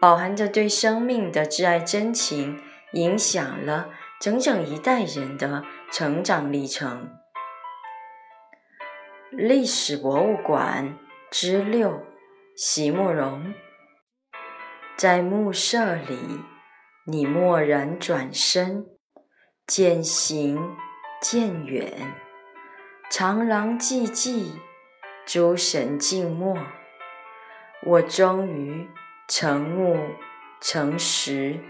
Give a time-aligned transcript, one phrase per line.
[0.00, 2.58] 饱含着对生命的挚爱真情，
[2.94, 7.10] 影响了整整一代人的成长历程。
[9.30, 10.98] 历史博物馆
[11.30, 12.02] 之六：
[12.56, 13.52] 席慕容。
[14.96, 16.18] 在暮色里，
[17.04, 18.86] 你蓦然转身，
[19.66, 20.76] 渐行
[21.20, 22.14] 渐远，
[23.10, 24.52] 长廊寂寂，
[25.26, 26.56] 诸神静默，
[27.86, 28.88] 我终于。
[29.30, 29.96] 成木
[30.60, 31.60] 成石，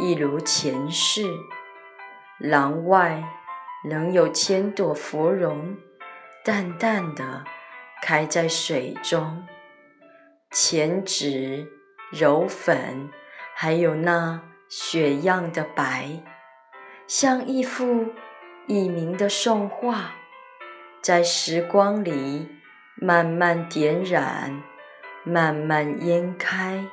[0.00, 1.22] 一如前世。
[2.40, 3.22] 廊外
[3.88, 5.76] 仍有千朵芙蓉，
[6.44, 7.44] 淡淡的
[8.02, 9.46] 开在水中。
[10.50, 11.68] 浅紫、
[12.10, 13.08] 柔粉，
[13.54, 16.24] 还有那雪样的白，
[17.06, 18.12] 像一幅
[18.66, 20.14] 佚名的宋画，
[21.00, 22.48] 在时光里
[22.96, 24.64] 慢慢点染。
[25.24, 26.84] 慢慢烟开。